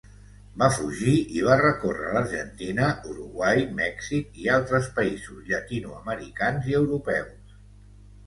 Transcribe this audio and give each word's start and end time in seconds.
Va 0.61 0.67
fugir 0.75 1.11
i 1.39 1.43
va 1.47 1.57
recórrer 1.59 2.13
l'Argentina, 2.15 2.87
Uruguai, 3.11 3.61
Mèxic 3.81 4.41
i 4.45 4.49
altres 4.55 4.89
països 4.97 5.45
llatinoamericans 5.51 6.73
i 6.73 6.79
europeus. 6.81 7.55